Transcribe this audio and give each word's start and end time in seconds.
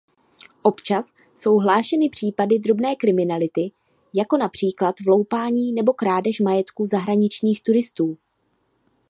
Občas 0.61 1.13
jsou 1.35 1.57
hlášeny 1.57 2.09
případy 2.09 2.59
drobné 2.59 2.95
kriminality 2.95 3.71
jako 4.13 4.37
například 4.37 4.95
vloupání 5.05 5.73
nebo 5.73 5.93
krádež 5.93 6.39
majetku 6.39 6.87
zahraničních 6.87 7.63
turistů. 7.63 8.17